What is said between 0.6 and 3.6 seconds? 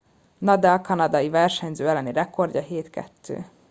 kanadiai versenyző elleni rekordja 7- 2